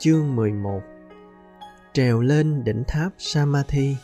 [0.00, 0.80] Chương 11
[1.92, 3.96] Trèo lên đỉnh tháp Samadhi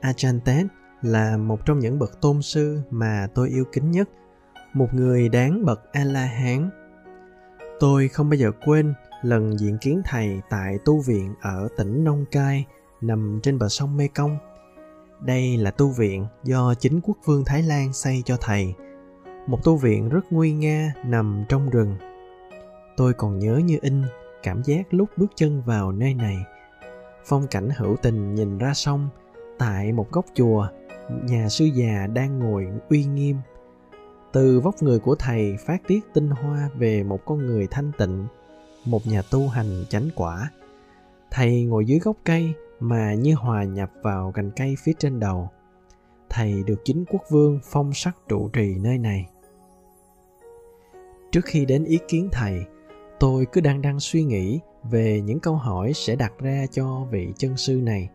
[0.00, 0.66] Ajahn Tet
[1.02, 4.08] là một trong những bậc tôn sư mà tôi yêu kính nhất,
[4.74, 6.70] một người đáng bậc A-la-hán.
[7.80, 12.24] Tôi không bao giờ quên lần diện kiến thầy tại tu viện ở tỉnh Nông
[12.30, 12.66] Cai,
[13.00, 14.38] nằm trên bờ sông Mekong.
[15.20, 18.74] Đây là tu viện do chính quốc vương Thái Lan xây cho thầy,
[19.46, 21.96] một tu viện rất nguy nga nằm trong rừng
[23.00, 24.02] tôi còn nhớ như in
[24.42, 26.36] cảm giác lúc bước chân vào nơi này.
[27.24, 29.08] Phong cảnh hữu tình nhìn ra sông,
[29.58, 30.68] tại một góc chùa,
[31.24, 33.36] nhà sư già đang ngồi uy nghiêm.
[34.32, 38.26] Từ vóc người của thầy phát tiết tinh hoa về một con người thanh tịnh,
[38.84, 40.50] một nhà tu hành chánh quả.
[41.30, 45.50] Thầy ngồi dưới gốc cây mà như hòa nhập vào cành cây phía trên đầu.
[46.28, 49.28] Thầy được chính quốc vương phong sắc trụ trì nơi này.
[51.32, 52.64] Trước khi đến ý kiến thầy
[53.20, 57.32] tôi cứ đang đang suy nghĩ về những câu hỏi sẽ đặt ra cho vị
[57.36, 58.08] chân sư này.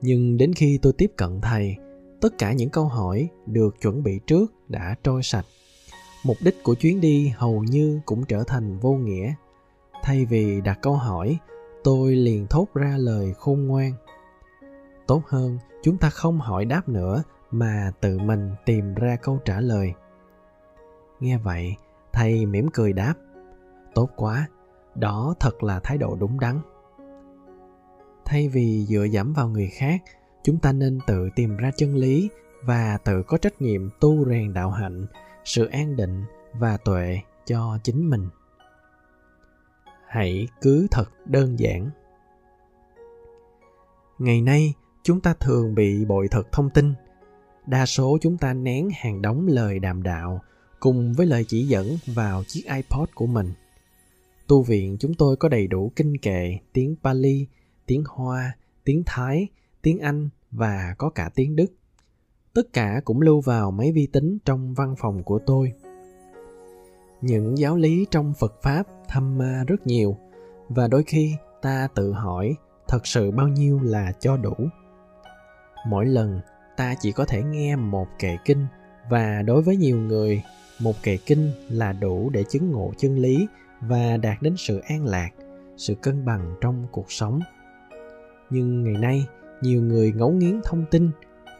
[0.00, 1.76] Nhưng đến khi tôi tiếp cận thầy,
[2.20, 5.44] tất cả những câu hỏi được chuẩn bị trước đã trôi sạch.
[6.24, 9.34] Mục đích của chuyến đi hầu như cũng trở thành vô nghĩa.
[10.02, 11.38] Thay vì đặt câu hỏi,
[11.84, 13.92] tôi liền thốt ra lời khôn ngoan.
[15.06, 19.60] Tốt hơn, chúng ta không hỏi đáp nữa mà tự mình tìm ra câu trả
[19.60, 19.92] lời.
[21.20, 21.76] Nghe vậy,
[22.12, 23.14] thầy mỉm cười đáp
[23.94, 24.48] tốt quá.
[24.94, 26.60] Đó thật là thái độ đúng đắn.
[28.24, 30.02] Thay vì dựa dẫm vào người khác,
[30.42, 32.30] chúng ta nên tự tìm ra chân lý
[32.62, 35.06] và tự có trách nhiệm tu rèn đạo hạnh,
[35.44, 38.28] sự an định và tuệ cho chính mình.
[40.06, 41.90] Hãy cứ thật đơn giản.
[44.18, 46.94] Ngày nay, chúng ta thường bị bội thực thông tin.
[47.66, 50.40] Đa số chúng ta nén hàng đống lời đàm đạo
[50.80, 53.52] cùng với lời chỉ dẫn vào chiếc ipod của mình
[54.52, 57.46] tu viện chúng tôi có đầy đủ kinh kệ tiếng Pali,
[57.86, 59.48] tiếng Hoa, tiếng Thái,
[59.82, 61.66] tiếng Anh và có cả tiếng Đức.
[62.54, 65.72] Tất cả cũng lưu vào máy vi tính trong văn phòng của tôi.
[67.20, 70.16] Những giáo lý trong Phật Pháp thăm ma rất nhiều
[70.68, 72.54] và đôi khi ta tự hỏi
[72.88, 74.54] thật sự bao nhiêu là cho đủ.
[75.86, 76.40] Mỗi lần
[76.76, 78.66] ta chỉ có thể nghe một kệ kinh
[79.10, 80.42] và đối với nhiều người
[80.80, 83.46] một kệ kinh là đủ để chứng ngộ chân lý
[83.82, 85.30] và đạt đến sự an lạc,
[85.76, 87.40] sự cân bằng trong cuộc sống.
[88.50, 89.26] Nhưng ngày nay,
[89.60, 91.10] nhiều người ngấu nghiến thông tin,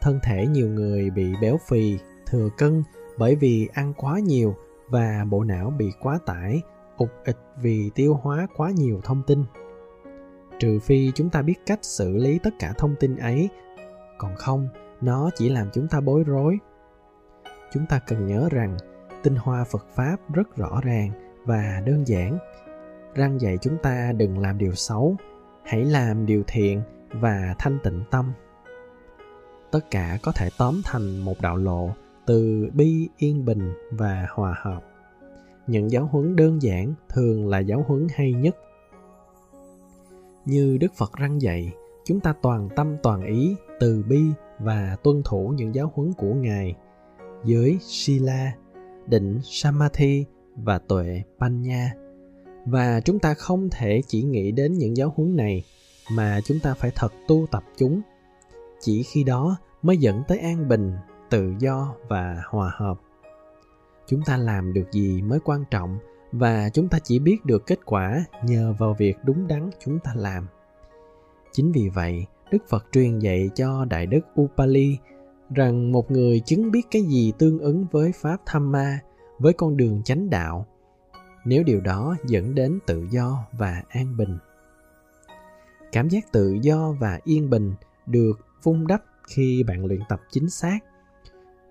[0.01, 2.83] thân thể nhiều người bị béo phì, thừa cân
[3.17, 4.55] bởi vì ăn quá nhiều
[4.89, 6.61] và bộ não bị quá tải
[6.97, 9.43] ục ịch vì tiêu hóa quá nhiều thông tin.
[10.59, 13.49] Trừ phi chúng ta biết cách xử lý tất cả thông tin ấy,
[14.17, 14.67] còn không,
[15.01, 16.57] nó chỉ làm chúng ta bối rối.
[17.73, 18.77] Chúng ta cần nhớ rằng,
[19.23, 22.37] tinh hoa phật pháp rất rõ ràng và đơn giản.
[23.15, 25.15] Răng dạy chúng ta đừng làm điều xấu,
[25.65, 26.81] hãy làm điều thiện
[27.11, 28.33] và thanh tịnh tâm.
[29.71, 31.89] Tất cả có thể tóm thành một đạo lộ
[32.25, 34.83] từ bi, yên bình và hòa hợp.
[35.67, 38.55] Những giáo huấn đơn giản thường là giáo huấn hay nhất.
[40.45, 41.71] Như đức phật răng dạy,
[42.05, 44.23] chúng ta toàn tâm toàn ý, từ bi
[44.59, 46.75] và tuân thủ những giáo huấn của ngài.
[47.43, 48.51] Giới sila,
[49.07, 50.25] định samadhi
[50.55, 51.95] và tuệ Panya.
[52.65, 55.63] Và chúng ta không thể chỉ nghĩ đến những giáo huấn này
[56.11, 58.01] mà chúng ta phải thật tu tập chúng.
[58.81, 60.93] Chỉ khi đó mới dẫn tới an bình,
[61.29, 62.99] tự do và hòa hợp.
[64.07, 65.97] Chúng ta làm được gì mới quan trọng
[66.31, 70.13] và chúng ta chỉ biết được kết quả nhờ vào việc đúng đắn chúng ta
[70.15, 70.47] làm.
[71.51, 74.97] Chính vì vậy, Đức Phật truyền dạy cho Đại Đức Upali
[75.49, 78.99] rằng một người chứng biết cái gì tương ứng với Pháp Tham Ma
[79.39, 80.65] với con đường chánh đạo,
[81.45, 84.37] nếu điều đó dẫn đến tự do và an bình.
[85.91, 87.73] Cảm giác tự do và yên bình
[88.05, 90.79] được vun đắp khi bạn luyện tập chính xác.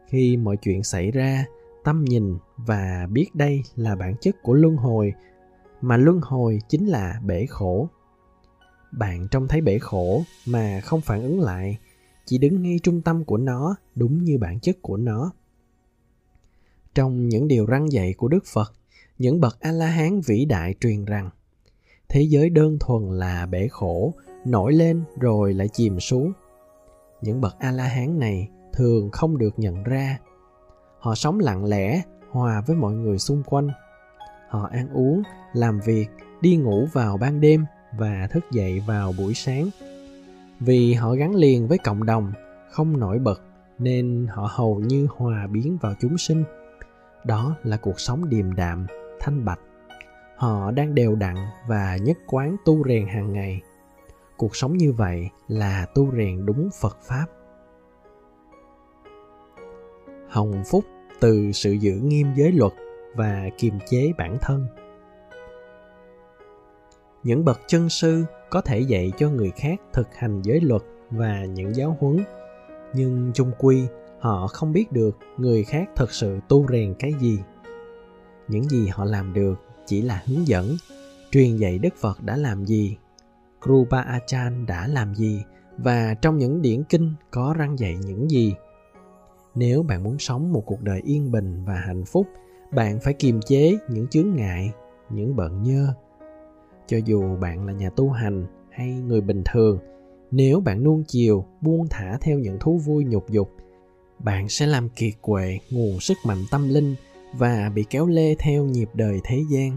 [0.07, 1.45] Khi mọi chuyện xảy ra,
[1.85, 5.13] tâm nhìn và biết đây là bản chất của luân hồi,
[5.81, 7.89] mà luân hồi chính là bể khổ.
[8.93, 11.79] Bạn trông thấy bể khổ mà không phản ứng lại,
[12.25, 15.33] chỉ đứng ngay trung tâm của nó đúng như bản chất của nó
[16.95, 18.73] trong những điều răng dạy của Đức Phật,
[19.19, 21.31] những bậc A-la-hán vĩ đại truyền rằng
[22.09, 26.33] thế giới đơn thuần là bể khổ, nổi lên rồi lại chìm xuống.
[27.23, 30.19] Những bậc A-la-hán này thường không được nhận ra.
[30.99, 33.69] Họ sống lặng lẽ, hòa với mọi người xung quanh.
[34.49, 35.23] Họ ăn uống,
[35.53, 36.07] làm việc,
[36.41, 37.65] đi ngủ vào ban đêm
[37.99, 39.71] và thức dậy vào buổi sáng.
[40.61, 42.33] Vì họ gắn liền với cộng đồng,
[42.71, 43.43] không nổi bật
[43.79, 46.45] nên họ hầu như hòa biến vào chúng sinh
[47.27, 48.87] đó là cuộc sống điềm đạm,
[49.21, 49.61] thanh bạch.
[50.37, 51.37] Họ đang đều đặn
[51.69, 53.61] và nhất quán tu rèn hàng ngày.
[54.37, 57.27] Cuộc sống như vậy là tu rèn đúng phật pháp.
[60.29, 60.85] Hồng phúc
[61.21, 62.73] từ sự giữ nghiêm giới luật
[63.15, 64.67] và kiềm chế bản thân.
[67.23, 71.45] Những bậc chân sư có thể dạy cho người khác thực hành giới luật và
[71.45, 72.25] những giáo huấn,
[72.95, 73.87] nhưng chung quy
[74.23, 77.39] họ không biết được người khác thật sự tu rèn cái gì.
[78.49, 79.55] Những gì họ làm được
[79.87, 80.77] chỉ là hướng dẫn,
[81.31, 82.97] truyền dạy đức phật đã làm gì
[83.63, 85.43] krupa achan đã làm gì,
[85.79, 88.55] và trong những điển kinh có răng dạy những gì.
[89.55, 92.27] Nếu bạn muốn sống một cuộc đời yên bình và hạnh phúc,
[92.73, 94.73] bạn phải kiềm chế những chướng ngại,
[95.11, 95.95] những bận nhơ.
[96.87, 99.79] Cho dù bạn là nhà tu hành hay người bình thường,
[100.31, 103.51] nếu bạn nuông chiều, buông thả theo những thú vui nhục dục
[104.23, 106.95] bạn sẽ làm kiệt quệ nguồn sức mạnh tâm linh
[107.33, 109.77] và bị kéo lê theo nhịp đời thế gian.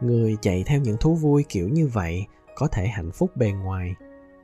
[0.00, 3.94] Người chạy theo những thú vui kiểu như vậy có thể hạnh phúc bề ngoài,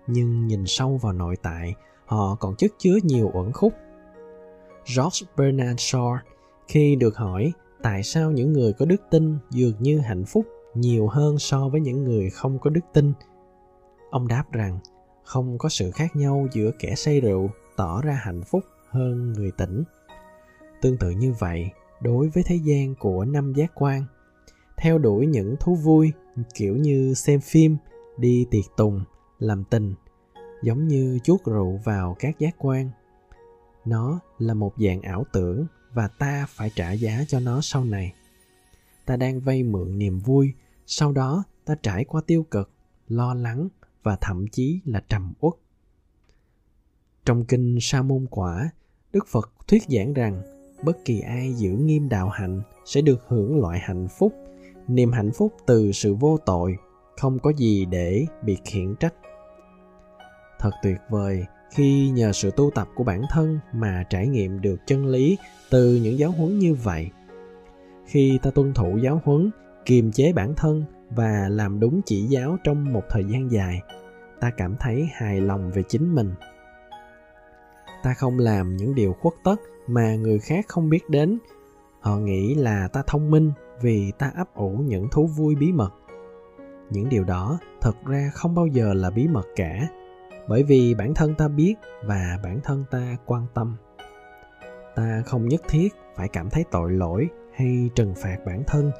[0.06, 1.74] nhưng nhìn sâu vào nội tại,
[2.06, 3.72] họ còn chất chứa nhiều uẩn khúc.
[4.96, 6.16] George bernard shaw
[6.68, 11.08] khi được hỏi tại sao những người có đức tin dường như hạnh phúc nhiều
[11.08, 13.12] hơn so với những người không có đức tin,
[14.10, 14.78] ông đáp rằng
[15.24, 19.50] không có sự khác nhau giữa kẻ say rượu tỏ ra hạnh phúc hơn người
[19.50, 19.84] tỉnh.
[20.82, 21.70] Tương tự như vậy,
[22.00, 24.04] đối với thế gian của năm giác quan,
[24.76, 26.12] theo đuổi những thú vui,
[26.54, 27.76] kiểu như xem phim,
[28.16, 29.04] đi tiệc tùng,
[29.38, 29.94] làm tình,
[30.62, 32.90] giống như chuốt rượu vào các giác quan.
[33.84, 38.14] Nó là một dạng ảo tưởng và ta phải trả giá cho nó sau này.
[39.06, 40.52] Ta đang vay mượn niềm vui,
[40.86, 42.70] sau đó ta trải qua tiêu cực,
[43.08, 43.68] lo lắng
[44.02, 45.54] và thậm chí là trầm uất
[47.30, 48.70] trong kinh sa môn quả,
[49.12, 50.42] đức phật thuyết giảng rằng,
[50.84, 54.32] bất kỳ ai giữ nghiêm đạo hạnh sẽ được hưởng loại hạnh phúc.
[54.88, 56.76] Niềm hạnh phúc từ sự vô tội,
[57.16, 59.14] không có gì để bị khiển trách.
[60.58, 64.76] Thật tuyệt vời, khi nhờ sự tu tập của bản thân mà trải nghiệm được
[64.86, 65.38] chân lý
[65.70, 67.10] từ những giáo huấn như vậy.
[68.06, 69.50] Khi ta tuân thủ giáo huấn,
[69.84, 73.80] kiềm chế bản thân và làm đúng chỉ giáo trong một thời gian dài,
[74.40, 76.34] ta cảm thấy hài lòng về chính mình
[78.02, 79.56] ta không làm những điều khuất tất
[79.86, 81.38] mà người khác không biết đến.
[82.00, 83.52] Họ nghĩ là ta thông minh
[83.82, 85.90] vì ta ấp ủ những thú vui bí mật.
[86.90, 89.88] Những điều đó thật ra không bao giờ là bí mật cả,
[90.48, 91.74] bởi vì bản thân ta biết
[92.04, 93.76] và bản thân ta quan tâm.
[94.96, 98.90] Ta không nhất thiết phải cảm thấy tội lỗi hay trừng phạt bản thân,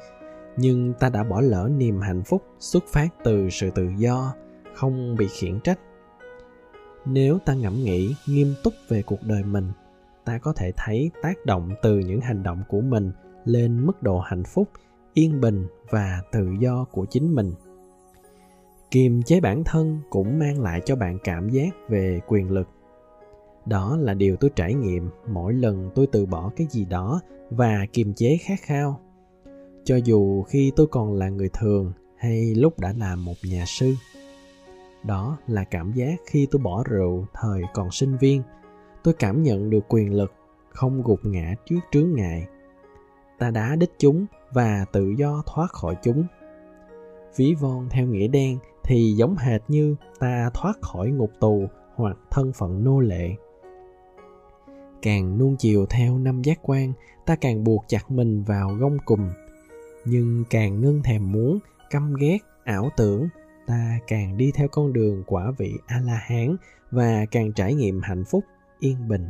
[0.57, 4.33] nhưng ta đã bỏ lỡ niềm hạnh phúc xuất phát từ sự tự do,
[4.75, 5.79] không bị khiển trách
[7.05, 9.71] nếu ta ngẫm nghĩ nghiêm túc về cuộc đời mình,
[10.25, 13.11] ta có thể thấy tác động từ những hành động của mình
[13.45, 14.67] lên mức độ hạnh phúc,
[15.13, 17.53] yên bình và tự do của chính mình.
[18.91, 22.67] Kiềm chế bản thân cũng mang lại cho bạn cảm giác về quyền lực.
[23.65, 27.85] Đó là điều tôi trải nghiệm mỗi lần tôi từ bỏ cái gì đó và
[27.93, 28.99] kiềm chế khát khao.
[29.83, 33.93] Cho dù khi tôi còn là người thường hay lúc đã là một nhà sư
[35.03, 38.43] đó là cảm giác khi tôi bỏ rượu thời còn sinh viên.
[39.03, 40.33] Tôi cảm nhận được quyền lực,
[40.69, 42.47] không gục ngã trước trướng ngại.
[43.39, 46.23] Ta đá đích chúng và tự do thoát khỏi chúng.
[47.35, 51.65] Ví von theo nghĩa đen thì giống hệt như ta thoát khỏi ngục tù
[51.95, 53.35] hoặc thân phận nô lệ.
[55.01, 56.93] Càng nuông chiều theo năm giác quan,
[57.25, 59.29] ta càng buộc chặt mình vào gông cùm.
[60.05, 63.27] Nhưng càng ngưng thèm muốn, căm ghét, ảo tưởng
[63.71, 66.55] ta càng đi theo con đường quả vị a la hán
[66.91, 68.43] và càng trải nghiệm hạnh phúc,
[68.79, 69.29] yên bình.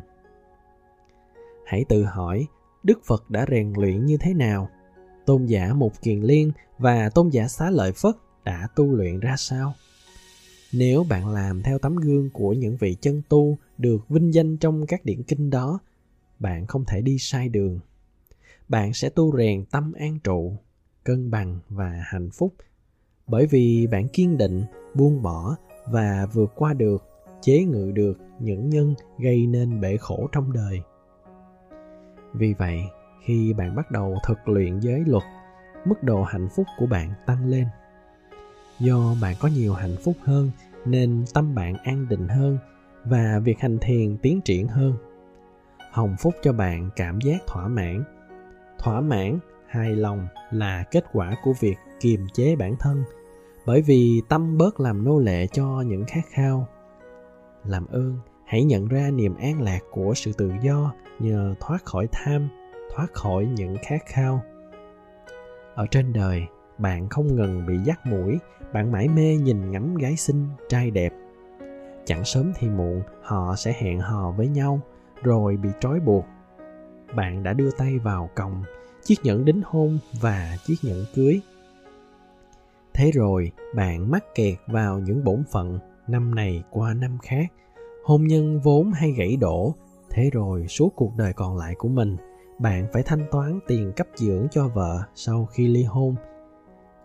[1.66, 2.48] Hãy tự hỏi,
[2.84, 4.70] đức phật đã rèn luyện như thế nào?
[5.26, 9.36] Tôn giả mục kiền liên và tôn giả xá lợi phất đã tu luyện ra
[9.38, 9.74] sao?
[10.74, 14.86] Nếu bạn làm theo tấm gương của những vị chân tu được vinh danh trong
[14.88, 15.80] các điển kinh đó,
[16.40, 17.80] bạn không thể đi sai đường.
[18.70, 20.58] Bạn sẽ tu rèn tâm an trụ,
[21.04, 22.54] cân bằng và hạnh phúc
[23.28, 24.64] bởi vì bạn kiên định,
[24.94, 27.04] buông bỏ và vượt qua được,
[27.42, 30.82] chế ngự được những nhân gây nên bể khổ trong đời.
[32.34, 32.82] Vì vậy,
[33.26, 35.24] khi bạn bắt đầu thực luyện giới luật,
[35.86, 37.66] mức độ hạnh phúc của bạn tăng lên.
[38.80, 40.52] Do bạn có nhiều hạnh phúc hơn,
[40.86, 42.58] nên tâm bạn an định hơn
[43.06, 44.94] và việc hành thiền tiến triển hơn.
[45.92, 48.04] Hồng phúc cho bạn cảm giác thỏa mãn.
[48.80, 53.04] Thỏa mãn, hài lòng là kết quả của việc kiềm chế bản thân.
[53.66, 56.68] Bởi vì tâm bớt làm nô lệ cho những khát khao.
[57.66, 62.08] Làm ơn, hãy nhận ra niềm an lạc của sự tự do nhờ thoát khỏi
[62.12, 62.50] tham,
[62.96, 64.42] thoát khỏi những khát khao.
[65.76, 66.44] Ở trên đời,
[66.78, 68.38] bạn không ngừng bị dắt mũi,
[68.74, 71.14] bạn mãi mê nhìn ngắm gái xinh, trai đẹp.
[72.06, 74.80] Chẳng sớm thì muộn, họ sẽ hẹn hò với nhau,
[75.24, 76.26] rồi bị trói buộc.
[77.16, 78.64] Bạn đã đưa tay vào còng,
[79.04, 81.42] chiếc nhẫn đính hôn và chiếc nhẫn cưới
[82.94, 87.54] thế rồi, bạn mắc kẹt vào những bổn phận năm này qua năm khác.
[88.04, 89.76] Hôn nhân vốn hay gãy đổ,
[90.10, 92.18] thế rồi suốt cuộc đời còn lại của mình,
[92.60, 96.16] bạn phải thanh toán tiền cấp dưỡng cho vợ sau khi ly hôn.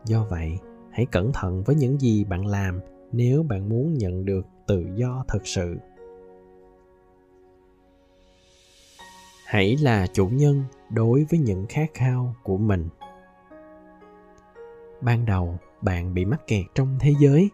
[0.04, 0.58] Do vậy,
[0.90, 2.80] hãy cẩn thận với những gì bạn làm
[3.12, 5.76] nếu bạn muốn nhận được tự do thật sự.
[9.46, 12.88] Hãy là chủ nhân đối với những khát khao của mình.
[15.00, 17.50] Ban đầu bạn bị mắc kẹt trong thế giới.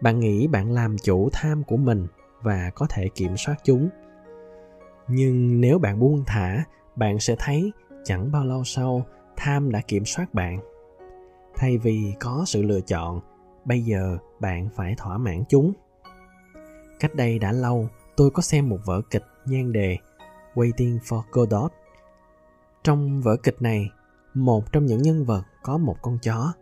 [0.00, 2.06] Bạn nghĩ bạn làm chủ tham của mình
[2.42, 3.88] và có thể kiểm soát chúng.
[5.08, 6.64] Nhưng nếu bạn buông thả,
[6.96, 7.72] bạn sẽ thấy
[8.04, 10.60] chẳng bao lâu sau, tham đã kiểm soát bạn.
[11.56, 13.20] Thay vì có sự lựa chọn,
[13.64, 15.72] bây giờ bạn phải thỏa mãn chúng.
[17.00, 19.98] Cách đây đã lâu, tôi có xem một vở kịch nhan đề
[20.54, 21.72] waiting for godot.
[22.84, 23.90] Trong vở kịch này,
[24.34, 26.52] một trong những nhân vật có một con chó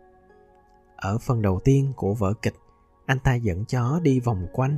[1.03, 2.53] ở phần đầu tiên của vở kịch,
[3.05, 4.77] anh ta dẫn chó đi vòng quanh.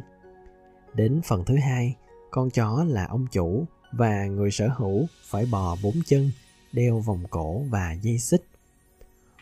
[0.93, 1.95] Đến phần thứ hai,
[2.31, 6.31] con chó là ông chủ và người sở hữu phải bò bốn chân,
[6.73, 8.45] đeo vòng cổ và dây xích.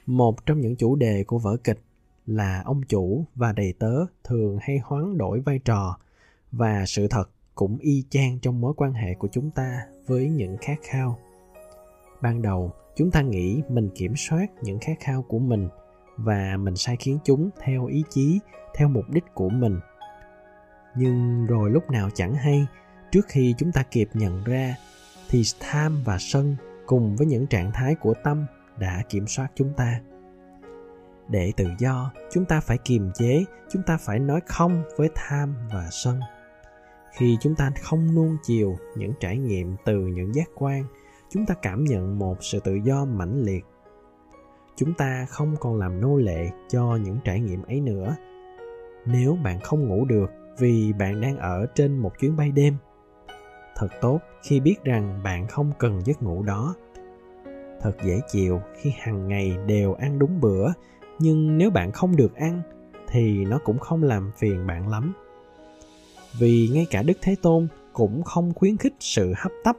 [0.05, 1.79] Một trong những chủ đề của vở kịch
[2.25, 5.97] là ông chủ và đầy tớ thường hay hoán đổi vai trò
[6.51, 10.57] và sự thật cũng y chang trong mối quan hệ của chúng ta với những
[10.61, 11.19] khát khao.
[12.21, 15.69] Ban đầu, chúng ta nghĩ mình kiểm soát những khát khao của mình
[16.17, 18.39] và mình sai khiến chúng theo ý chí,
[18.75, 19.79] theo mục đích của mình.
[20.95, 22.67] Nhưng rồi lúc nào chẳng hay,
[23.11, 24.75] trước khi chúng ta kịp nhận ra,
[25.29, 26.55] thì tham và sân
[26.85, 28.45] cùng với những trạng thái của tâm
[28.77, 29.99] đã kiểm soát chúng ta.
[31.29, 35.55] Để tự do, chúng ta phải kiềm chế, chúng ta phải nói không với tham
[35.73, 36.19] và sân.
[37.11, 40.83] Khi chúng ta không nuông chiều những trải nghiệm từ những giác quan,
[41.29, 43.65] chúng ta cảm nhận một sự tự do mãnh liệt
[44.75, 48.15] chúng ta không còn làm nô lệ cho những trải nghiệm ấy nữa.
[49.05, 52.77] Nếu bạn không ngủ được vì bạn đang ở trên một chuyến bay đêm,
[53.75, 56.75] thật tốt khi biết rằng bạn không cần giấc ngủ đó.
[57.81, 60.67] Thật dễ chịu khi hàng ngày đều ăn đúng bữa,
[61.19, 62.61] nhưng nếu bạn không được ăn
[63.07, 65.13] thì nó cũng không làm phiền bạn lắm.
[66.39, 69.75] Vì ngay cả đức thế tôn cũng không khuyến khích sự hấp tấp,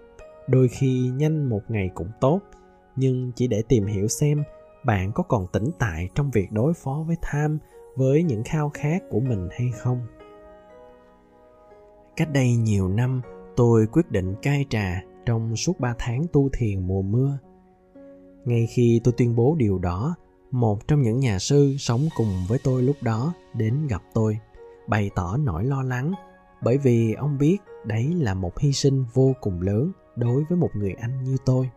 [0.49, 2.41] đôi khi nhanh một ngày cũng tốt,
[2.97, 4.43] nhưng chỉ để tìm hiểu xem
[4.85, 7.59] bạn có còn tỉnh tại trong việc đối phó với tham,
[7.97, 10.01] với những khao khát của mình hay không?
[12.17, 13.23] Cách đây nhiều năm,
[13.57, 17.39] tôi quyết định cai trà trong suốt ba tháng tu thiền mùa mưa.
[18.45, 20.15] Ngay khi tôi tuyên bố điều đó,
[20.51, 24.39] một trong những nhà sư sống cùng với tôi lúc đó đến gặp tôi,
[24.89, 26.13] bày tỏ nỗi lo lắng
[26.63, 30.71] bởi vì ông biết đấy là một hy sinh vô cùng lớn đối với một
[30.75, 31.71] người anh như tôi.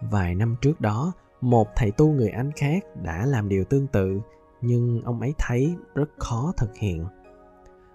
[0.00, 4.20] Vài năm trước đó một thầy tu người anh khác đã làm điều tương tự,
[4.60, 7.06] nhưng ông ấy thấy rất khó thực hiện.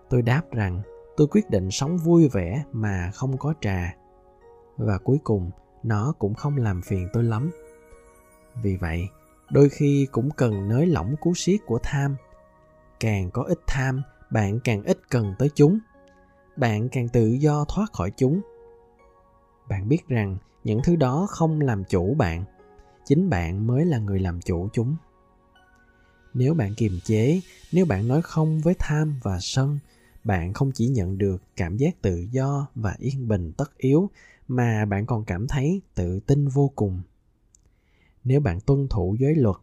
[0.09, 0.81] Tôi đáp rằng,
[1.17, 3.95] tôi quyết định sống vui vẻ mà không có trà.
[4.77, 5.51] Và cuối cùng,
[5.83, 7.51] nó cũng không làm phiền tôi lắm.
[8.63, 9.07] Vì vậy,
[9.51, 12.15] đôi khi cũng cần nới lỏng cú siết của tham.
[12.99, 15.79] Càng có ít tham, bạn càng ít cần tới chúng.
[16.55, 18.41] Bạn càng tự do thoát khỏi chúng.
[19.69, 22.43] Bạn biết rằng những thứ đó không làm chủ bạn
[23.05, 24.95] chính bạn mới là người làm chủ chúng.
[26.33, 27.41] Nếu bạn kiềm chế,
[27.71, 29.79] nếu bạn nói không với tham và sân,
[30.23, 34.09] bạn không chỉ nhận được cảm giác tự do và yên bình tất yếu,
[34.47, 37.01] mà bạn còn cảm thấy tự tin vô cùng.
[38.23, 39.55] Nếu bạn tuân thủ giới luật,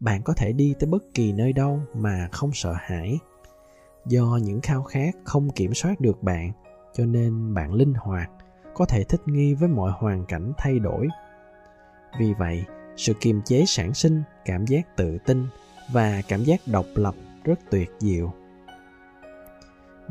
[0.00, 3.18] bạn có thể đi tới bất kỳ nơi đâu mà không sợ hãi.
[4.06, 6.52] Do những khao khát không kiểm soát được bạn,
[6.94, 8.30] cho nên bạn linh hoạt,
[8.74, 11.08] có thể thích nghi với mọi hoàn cảnh thay đổi.
[12.18, 12.64] Vì vậy
[12.98, 15.46] sự kiềm chế sản sinh, cảm giác tự tin
[15.92, 17.14] và cảm giác độc lập
[17.44, 18.32] rất tuyệt diệu.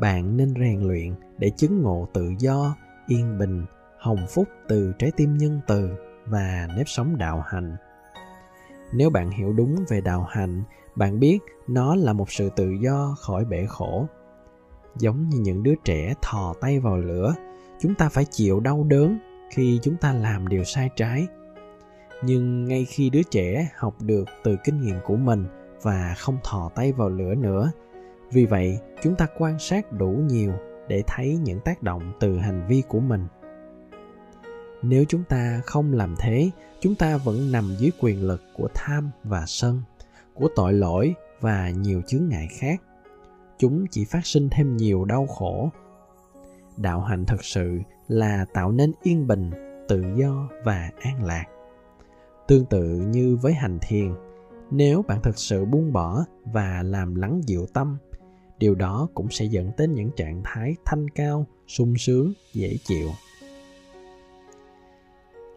[0.00, 2.76] Bạn nên rèn luyện để chứng ngộ tự do,
[3.06, 3.64] yên bình,
[3.98, 5.90] hồng phúc từ trái tim nhân từ
[6.26, 7.76] và nếp sống đạo hành
[8.92, 10.62] nếu bạn hiểu đúng về đạo hạnh,
[10.96, 14.06] bạn biết nó là một sự tự do khỏi bể khổ.
[14.98, 17.34] Giống như những đứa trẻ thò tay vào lửa,
[17.80, 19.18] chúng ta phải chịu đau đớn
[19.50, 21.26] khi chúng ta làm điều sai trái
[22.22, 25.46] nhưng ngay khi đứa trẻ học được từ kinh nghiệm của mình
[25.82, 27.72] và không thò tay vào lửa nữa,
[28.32, 30.52] vì vậy chúng ta quan sát đủ nhiều
[30.88, 33.26] để thấy những tác động từ hành vi của mình.
[34.82, 39.10] Nếu chúng ta không làm thế, chúng ta vẫn nằm dưới quyền lực của tham
[39.24, 39.82] và sân,
[40.34, 42.82] của tội lỗi và nhiều chướng ngại khác.
[43.58, 45.70] Chúng chỉ phát sinh thêm nhiều đau khổ.
[46.76, 49.50] Đạo hạnh thực sự là tạo nên yên bình,
[49.88, 51.44] tự do và an lạc
[52.48, 54.14] tương tự như với hành thiền.
[54.70, 57.98] Nếu bạn thực sự buông bỏ và làm lắng dịu tâm,
[58.58, 63.08] điều đó cũng sẽ dẫn đến những trạng thái thanh cao, sung sướng, dễ chịu.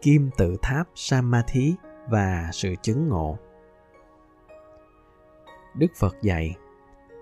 [0.02, 1.74] Kim tự tháp samadhi
[2.08, 3.38] và sự chứng ngộ.
[5.74, 6.56] Đức phật dạy,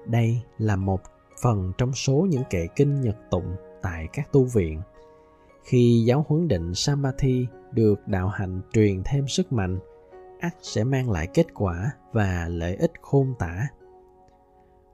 [0.06, 1.00] đây là một
[1.42, 4.80] phần trong số những kệ kinh nhật tụng tại các tu viện.
[5.64, 9.78] Khi giáo huấn định samadhi được đạo hạnh truyền thêm sức mạnh,
[10.40, 13.66] ắt sẽ mang lại kết quả và lợi ích khôn tả.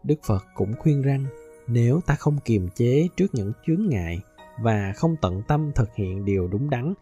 [0.02, 1.26] Đức phật cũng khuyên rằng,
[1.66, 4.20] nếu ta không kiềm chế trước những chướng ngại
[4.62, 6.94] và không tận tâm thực hiện điều đúng đắn,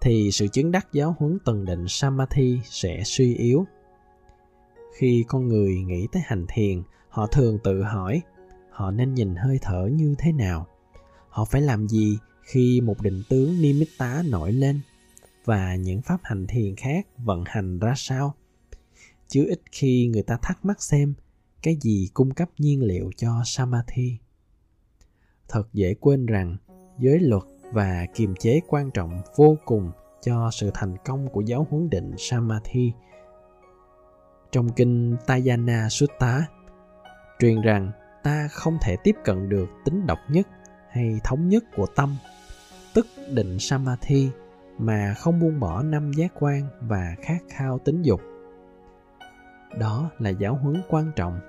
[0.00, 3.64] thì sự chứng đắc giáo huấn tần định samadhi sẽ suy yếu.
[4.96, 8.22] Khi con người nghĩ tới hành thiền, họ thường tự hỏi,
[8.70, 10.66] họ nên nhìn hơi thở như thế nào?
[11.28, 14.80] Họ phải làm gì khi một định tướng nimitta nổi lên?
[15.44, 18.34] Và những pháp hành thiền khác vận hành ra sao?
[19.28, 21.14] Chứ ít khi người ta thắc mắc xem
[21.62, 24.18] cái gì cung cấp nhiên liệu cho samadhi.
[25.48, 26.56] Thật dễ quên rằng
[26.98, 29.90] giới luật và kiềm chế quan trọng vô cùng
[30.22, 32.92] cho sự thành công của giáo huấn định samadhi.
[34.52, 36.46] Trong kinh Tayana Sutta,
[37.38, 40.48] truyền rằng ta không thể tiếp cận được tính độc nhất
[40.90, 42.16] hay thống nhất của tâm,
[42.94, 44.30] tức định samadhi
[44.78, 48.20] mà không buông bỏ năm giác quan và khát khao tính dục.
[49.78, 51.40] Đó là giáo huấn quan trọng.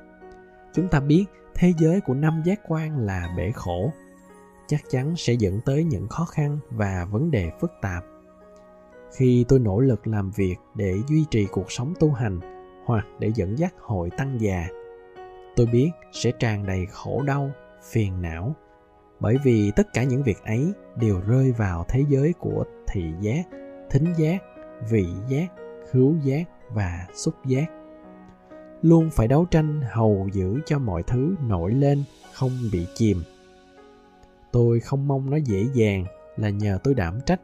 [0.74, 1.26] Chúng ta biết
[1.56, 3.92] thế giới của năm giác quan là bể khổ.
[4.68, 8.04] Chắc chắn sẽ dẫn tới những khó khăn và vấn đề phức tạp.
[9.16, 12.40] Khi tôi nỗ lực làm việc để duy trì cuộc sống tu hành
[12.86, 14.68] hoặc để dẫn dắt hội tăng già,
[15.56, 17.52] tôi biết sẽ tràn đầy khổ đau,
[17.92, 18.56] phiền não,
[19.20, 23.44] bởi vì tất cả những việc ấy đều rơi vào thế giới của thị giác,
[23.90, 24.44] thính giác,
[24.90, 25.48] vị giác,
[25.92, 27.66] khứu giác và xúc giác.
[28.82, 32.04] Luôn phải đấu tranh hầu giữ cho mọi thứ nổi lên,
[32.34, 33.18] không bị chìm.
[34.52, 37.42] Tôi không mong nó dễ dàng là nhờ tôi đảm trách.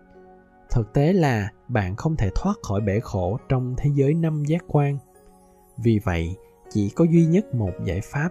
[0.69, 4.63] Thực tế là bạn không thể thoát khỏi bể khổ trong thế giới năm giác
[4.67, 4.97] quan.
[5.77, 6.35] Vì vậy,
[6.69, 8.29] chỉ có duy nhất một giải pháp.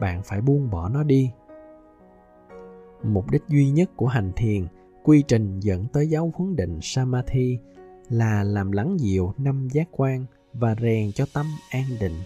[0.00, 1.30] Bạn phải buông bỏ nó đi.
[3.02, 4.66] Mục đích duy nhất của hành thiền
[5.04, 7.58] quy trình dẫn tới giáo huấn định samadhi
[8.08, 12.16] là làm lắng dịu năm giác quan và rèn cho tâm an định.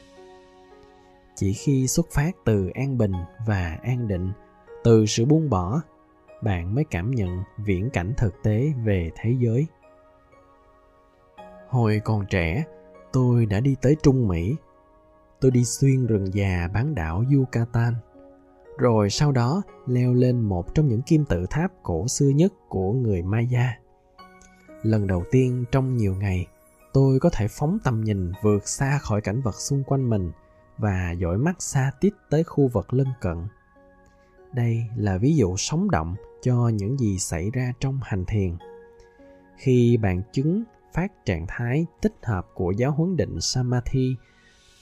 [1.37, 3.13] Chỉ khi xuất phát từ an bình
[3.47, 4.33] và an định,
[4.85, 5.83] từ sự buông bỏ,
[6.43, 9.67] bạn mới cảm nhận viễn cảnh thực tế về thế giới.
[11.69, 12.65] Hồi còn trẻ,
[13.13, 14.57] tôi đã đi tới trung mỹ.
[15.41, 17.95] Tôi đi xuyên rừng già bán đảo yucatan
[18.79, 22.93] rồi sau đó, leo lên một trong những kim tự tháp cổ xưa nhất của
[22.93, 23.79] người maya.
[24.83, 26.47] Lần đầu tiên trong nhiều ngày,
[26.93, 30.33] tôi có thể phóng tầm nhìn vượt xa khỏi cảnh vật xung quanh mình
[30.79, 33.37] và dõi mắt xa tít tới khu vực lân cận.
[34.53, 38.57] Đây là ví dụ sống động cho những gì xảy ra trong hành thiền.
[39.57, 44.17] Khi bạn chứng phát trạng thái tích hợp của giáo huấn định samadhi,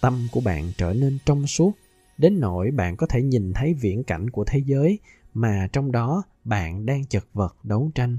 [0.00, 1.72] tâm của bạn trở nên trong suốt
[2.18, 4.98] đến nỗi bạn có thể nhìn thấy viễn cảnh của thế giới
[5.34, 8.18] mà trong đó bạn đang chật vật đấu tranh.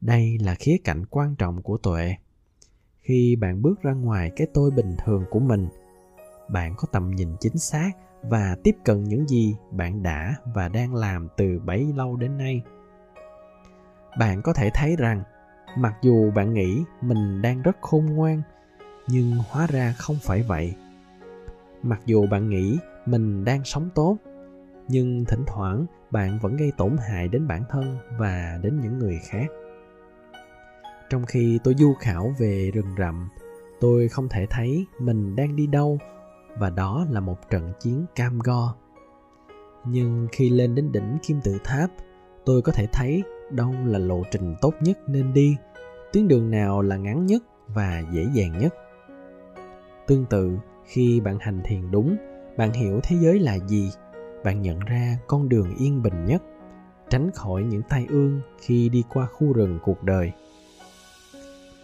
[0.00, 2.16] Đây là khía cạnh quan trọng của tuệ.
[3.00, 5.68] Khi bạn bước ra ngoài cái tôi bình thường của mình,
[6.48, 7.90] bạn có tầm nhìn chính xác
[8.22, 12.62] và tiếp cận những gì bạn đã và đang làm từ bấy lâu đến nay.
[14.18, 15.22] Bạn có thể thấy rằng,
[15.78, 18.42] mặc dù bạn nghĩ mình đang rất khôn ngoan,
[19.08, 20.74] nhưng hóa ra không phải vậy
[21.82, 24.18] mặc dù bạn nghĩ mình đang sống tốt,
[24.88, 29.18] nhưng thỉnh thoảng bạn vẫn gây tổn hại đến bản thân và đến những người
[29.28, 29.46] khác.
[31.10, 33.28] Trong khi tôi du khảo về rừng rậm,
[33.80, 35.98] tôi không thể thấy mình đang đi đâu
[36.58, 38.74] và đó là một trận chiến cam go.
[39.84, 41.90] Nhưng khi lên đến đỉnh kim tự tháp,
[42.44, 45.56] tôi có thể thấy đâu là lộ trình tốt nhất nên đi.
[46.12, 48.74] Tuyến đường nào là ngắn nhất và dễ dàng nhất?
[50.06, 52.16] Tương tự khi bạn hành thiền đúng,
[52.56, 53.90] bạn hiểu thế giới là gì,
[54.44, 56.42] bạn nhận ra con đường yên bình nhất,
[57.08, 60.32] tránh khỏi những tai ương khi đi qua khu rừng cuộc đời.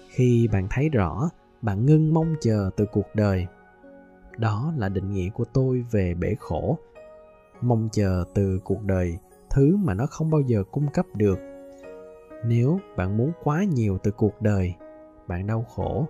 [0.08, 1.30] Khi bạn thấy rõ,
[1.62, 3.46] bạn ngưng mong chờ từ cuộc đời.
[4.38, 6.78] Đó là định nghĩa của tôi về bể khổ.
[7.60, 9.18] Mong chờ từ cuộc đời,
[9.50, 11.38] thứ mà nó không bao giờ cung cấp được.
[12.46, 14.74] Nếu bạn muốn quá nhiều từ cuộc đời,
[15.26, 16.06] bạn đau khổ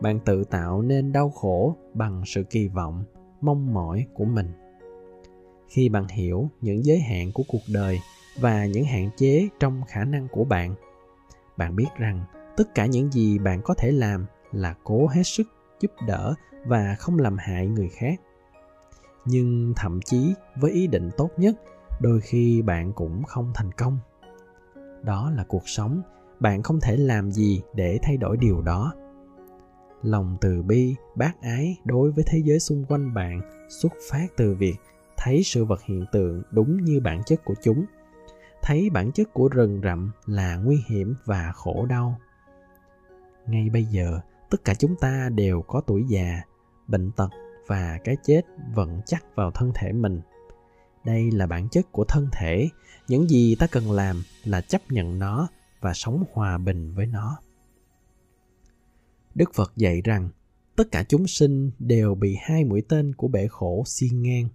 [0.00, 3.04] bạn tự tạo nên đau khổ bằng sự kỳ vọng,
[3.40, 4.52] mong mỏi của mình.
[5.68, 7.98] Khi bạn hiểu những giới hạn của cuộc đời
[8.40, 10.74] và những hạn chế trong khả năng của bạn
[11.56, 12.24] bạn biết rằng
[12.56, 15.46] tất cả những gì bạn có thể làm là cố hết sức
[15.80, 16.34] giúp đỡ
[16.66, 18.20] và không làm hại người khác.
[19.24, 21.56] Nhưng thậm chí với ý định tốt nhất,
[22.00, 23.98] đôi khi bạn cũng không thành công.
[25.02, 26.02] Đó là cuộc sống,
[26.40, 28.92] bạn không thể làm gì để thay đổi điều đó
[30.06, 34.54] lòng từ bi, bác ái đối với thế giới xung quanh bạn, xuất phát từ
[34.54, 34.76] việc
[35.16, 37.84] thấy sự vật hiện tượng đúng như bản chất của chúng.
[38.62, 42.20] Thấy bản chất của rừng rậm là nguy hiểm và khổ đau.
[43.46, 46.42] Ngay bây giờ, tất cả chúng ta đều có tuổi già,
[46.88, 47.28] bệnh tật
[47.66, 48.42] và cái chết
[48.74, 50.20] vẫn chắc vào thân thể mình.
[51.04, 52.68] Đây là bản chất của thân thể.
[53.08, 55.48] Những gì ta cần làm là chấp nhận nó
[55.80, 57.38] và sống hòa bình với nó
[59.36, 60.28] đức phật dạy rằng,
[60.76, 64.48] tất cả chúng sinh đều bị hai mũi tên của bể khổ xiên ngang,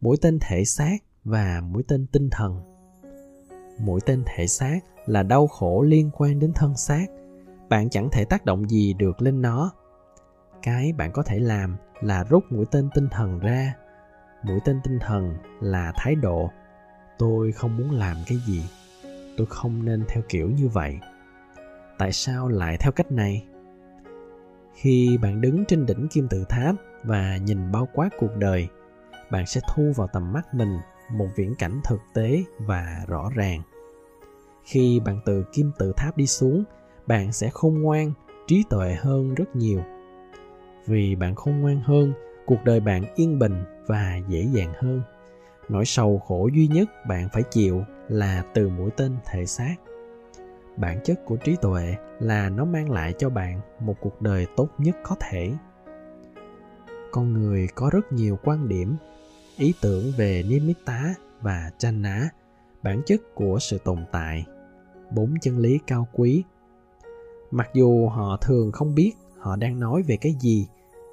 [0.00, 2.60] mũi tên thể xác và mũi tên tinh thần.
[3.80, 7.06] Mũi tên thể xác là đau khổ liên quan đến thân xác,
[7.68, 9.72] bạn chẳng thể tác động gì được lên nó.
[10.62, 13.74] Cái bạn có thể làm là rút mũi tên tinh thần ra.
[14.42, 16.50] Mũi tên tinh thần là thái độ.
[17.18, 18.62] Tôi không muốn làm cái gì.
[19.36, 20.98] Tôi không nên theo kiểu như vậy.
[21.98, 23.46] Tại sao lại theo cách này?
[24.74, 28.68] Khi bạn đứng trên đỉnh kim tự tháp và nhìn bao quát cuộc đời,
[29.30, 30.78] bạn sẽ thu vào tầm mắt mình
[31.12, 33.62] một viễn cảnh thực tế và rõ ràng.
[34.64, 36.64] Khi bạn từ kim tự tháp đi xuống,
[37.06, 38.12] bạn sẽ khôn ngoan,
[38.46, 39.80] trí tuệ hơn rất nhiều.
[40.86, 42.12] Vì bạn khôn ngoan hơn,
[42.46, 45.02] cuộc đời bạn yên bình và dễ dàng hơn.
[45.68, 49.74] Nỗi sầu khổ duy nhất bạn phải chịu là từ mũi tên thể xác
[50.76, 54.68] bản chất của trí tuệ là nó mang lại cho bạn một cuộc đời tốt
[54.78, 55.52] nhất có thể.
[57.10, 58.96] Con người có rất nhiều quan điểm,
[59.56, 62.28] ý tưởng về nimitta và chana
[62.82, 64.46] bản chất của sự tồn tại,
[65.10, 66.44] bốn chân lý cao quý.
[67.50, 70.66] Mặc dù họ thường không biết họ đang nói về cái gì,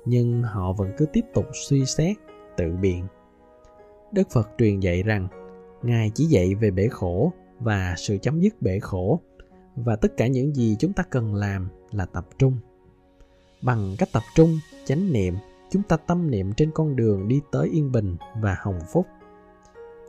[0.05, 2.17] nhưng họ vẫn cứ tiếp tục suy xét,
[2.57, 3.07] tự biện.
[4.11, 5.27] Đức phật truyền dạy rằng,
[5.83, 9.19] ngài chỉ dạy về bể khổ và sự chấm dứt bể khổ
[9.83, 12.57] và tất cả những gì chúng ta cần làm là tập trung.
[13.61, 15.33] Bằng cách tập trung, chánh niệm,
[15.69, 19.05] chúng ta tâm niệm trên con đường đi tới yên bình và hồng phúc.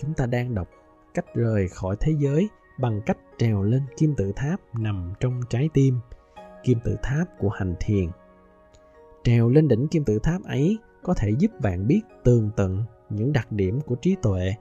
[0.00, 0.68] Chúng ta đang đọc
[1.14, 2.48] cách rời khỏi thế giới
[2.80, 5.98] bằng cách trèo lên kim tự tháp nằm trong trái tim,
[6.64, 8.10] kim tự tháp của hành thiền.
[9.24, 13.32] Trèo lên đỉnh kim tự tháp ấy có thể giúp bạn biết tường tận những
[13.32, 14.54] đặc điểm của trí tuệ,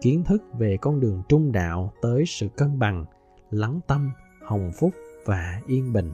[0.00, 3.04] kiến thức về con đường trung đạo tới sự cân bằng,
[3.50, 4.10] lắng tâm
[4.44, 6.12] hồng phúc và yên bình.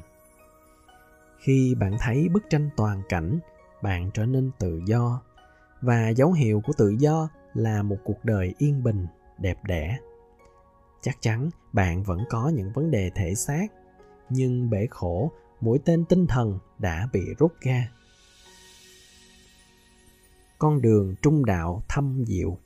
[1.38, 3.38] Khi bạn thấy bức tranh toàn cảnh,
[3.82, 5.22] bạn trở nên tự do,
[5.80, 9.06] và dấu hiệu của tự do là một cuộc đời yên bình,
[9.38, 9.98] đẹp đẽ.
[11.02, 13.66] Chắc chắn bạn vẫn có những vấn đề thể xác,
[14.28, 17.92] nhưng bể khổ, mũi tên tinh thần đã bị rút ra.
[20.58, 22.58] Con đường trung đạo thâm diệu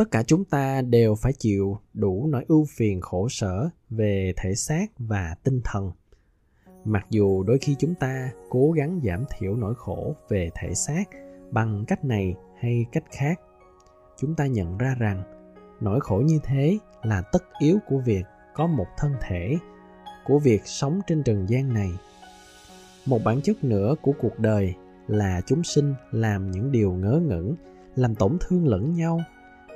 [0.00, 4.54] tất cả chúng ta đều phải chịu đủ nỗi ưu phiền khổ sở về thể
[4.54, 5.92] xác và tinh thần.
[6.84, 11.04] Mặc dù đôi khi chúng ta cố gắng giảm thiểu nỗi khổ về thể xác
[11.50, 13.40] bằng cách này hay cách khác,
[14.18, 15.22] chúng ta nhận ra rằng
[15.80, 19.56] nỗi khổ như thế là tất yếu của việc có một thân thể,
[20.26, 21.90] của việc sống trên trần gian này.
[23.06, 24.74] Một bản chất nữa của cuộc đời
[25.06, 27.54] là chúng sinh làm những điều ngớ ngẩn,
[27.94, 29.20] làm tổn thương lẫn nhau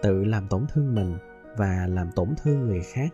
[0.04, 1.18] tự làm tổn thương mình
[1.56, 3.08] và làm tổn thương người khác.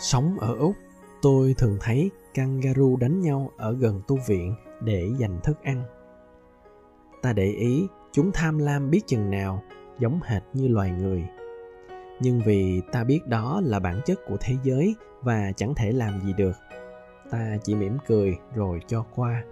[0.00, 0.74] Sống ở úc,
[1.22, 5.82] tôi thường thấy kangaroo đánh nhau ở gần tu viện để giành thức ăn.
[7.22, 9.62] Ta để ý, chúng tham lam biết chừng nào,
[9.98, 11.24] giống hệt như loài người.
[12.20, 16.20] Nhưng vì ta biết đó là bản chất của thế giới và chẳng thể làm
[16.20, 16.56] gì được,
[17.30, 19.44] ta chỉ mỉm cười rồi cho qua.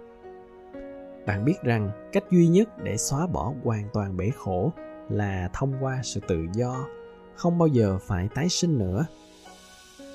[1.25, 4.71] Bạn biết rằng cách duy nhất để xóa bỏ hoàn toàn bể khổ
[5.09, 6.87] là thông qua sự tự do,
[7.35, 9.05] không bao giờ phải tái sinh nữa.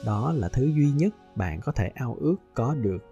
[0.05, 3.05] Đó là thứ duy nhất bạn có thể ao ước có được.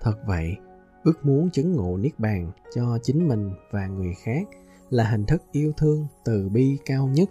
[0.00, 0.56] Thật vậy,
[1.04, 4.48] ước muốn chứng ngộ niết bàn cho chính mình và người khác
[4.90, 7.30] là hình thức yêu thương từ bi cao nhất.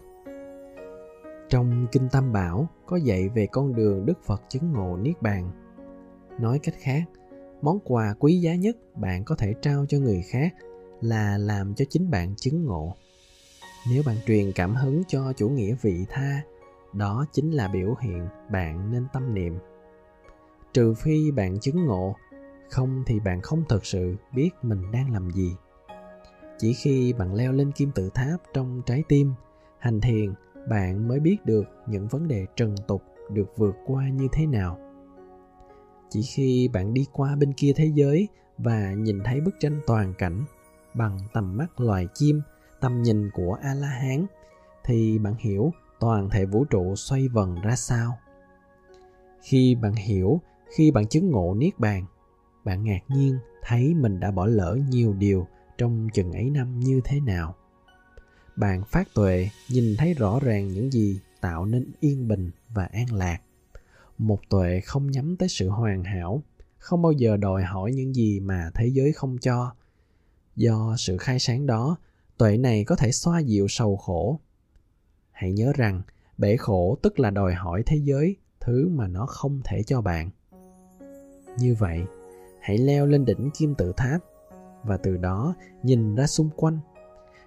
[1.49, 5.51] Trong kinh tam bảo có dạy về con đường đức phật chứng ngộ niết bàn.
[6.39, 7.03] Nói cách khác,
[7.62, 10.53] món quà quý giá nhất bạn có thể trao cho người khác
[11.01, 12.95] là làm cho chính bạn chứng ngộ
[13.87, 16.41] nếu bạn truyền cảm hứng cho chủ nghĩa vị tha,
[16.93, 19.57] đó chính là biểu hiện bạn nên tâm niệm.
[20.73, 22.15] Trừ phi bạn chứng ngộ,
[22.69, 25.55] không thì bạn không thực sự biết mình đang làm gì.
[26.57, 29.33] Chỉ khi bạn leo lên kim tự tháp trong trái tim,
[29.79, 30.33] hành thiền,
[30.69, 34.79] bạn mới biết được những vấn đề trần tục được vượt qua như thế nào.
[36.09, 40.13] Chỉ khi bạn đi qua bên kia thế giới và nhìn thấy bức tranh toàn
[40.17, 40.45] cảnh
[40.93, 42.41] bằng tầm mắt loài chim
[42.79, 44.25] tầm nhìn của a la hán
[44.83, 48.17] thì bạn hiểu toàn thể vũ trụ xoay vần ra sao.
[49.41, 50.41] Khi bạn hiểu,
[50.75, 52.05] khi bạn chứng ngộ niết bàn,
[52.65, 57.01] bạn ngạc nhiên thấy mình đã bỏ lỡ nhiều điều trong chừng ấy năm như
[57.03, 57.55] thế nào.
[58.55, 63.13] Bạn phát tuệ nhìn thấy rõ ràng những gì tạo nên yên bình và an
[63.13, 63.41] lạc.
[64.17, 66.43] Một tuệ không nhắm tới sự hoàn hảo,
[66.77, 69.73] không bao giờ đòi hỏi những gì mà thế giới không cho.
[70.55, 71.97] Do sự khai sáng đó
[72.39, 74.39] tuệ này có thể xoa dịu sầu khổ.
[75.32, 76.02] Hãy nhớ rằng,
[76.38, 80.30] bể khổ tức là đòi hỏi thế giới thứ mà nó không thể cho bạn.
[81.58, 82.04] Như vậy,
[82.62, 84.21] hãy leo lên đỉnh kim tự tháp
[84.84, 86.80] và từ đó nhìn ra xung quanh.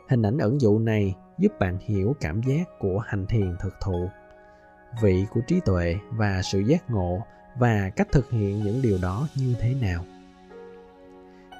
[0.08, 4.08] Hình ảnh ẩn dụ này giúp bạn hiểu cảm giác của hành thiền thực thụ,
[5.02, 7.20] vị của trí tuệ và sự giác ngộ
[7.58, 10.04] và cách thực hiện những điều đó như thế nào.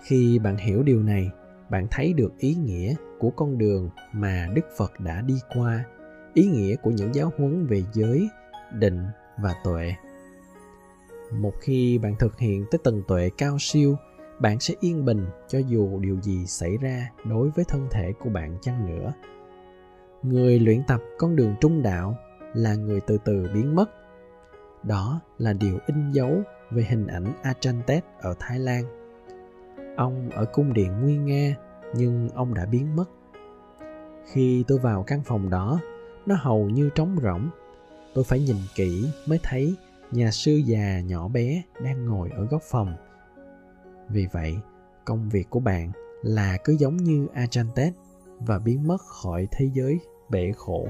[0.05, 1.31] Khi bạn hiểu điều này
[1.72, 5.85] bạn thấy được ý nghĩa của con đường mà đức phật đã đi qua,
[6.35, 8.28] ý nghĩa của những giáo huấn về giới,
[8.72, 9.06] định
[9.42, 9.94] và tuệ.
[11.32, 13.96] Một khi bạn thực hiện tới tầng tuệ cao siêu,
[14.40, 18.30] bạn sẽ yên bình cho dù điều gì xảy ra đối với thân thể của
[18.30, 19.12] bạn chăng nữa.
[20.22, 22.16] Người luyện tập con đường trung đạo
[22.54, 23.90] là người từ từ biến mất.
[24.82, 29.02] Đó là điều in dấu về hình ảnh Achantet ở Thái Lan.
[29.96, 31.57] Ông ở cung điện nguy Nga,
[31.94, 33.05] nhưng ông đã biến mất.
[34.26, 35.81] Khi tôi vào căn phòng đó,
[36.26, 37.50] nó hầu như trống rỗng.
[38.14, 39.74] Tôi phải nhìn kỹ mới thấy
[40.11, 42.94] nhà sư già nhỏ bé đang ngồi ở góc phòng.
[44.09, 44.57] Vì vậy,
[45.05, 47.90] công việc của bạn là cứ giống như ajantet
[48.38, 49.98] và biến mất khỏi thế giới
[50.31, 50.88] bể khổ.